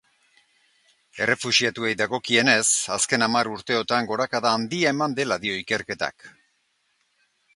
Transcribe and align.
Errefuxiatuei 1.25 1.91
dagokienez, 1.99 2.63
azken 2.95 3.25
hamar 3.27 3.51
urteotan 3.57 4.09
gorakada 4.13 4.55
handia 4.59 4.95
eman 4.97 5.15
dela 5.23 5.39
dio 5.47 5.61
ikerketak. 5.65 6.29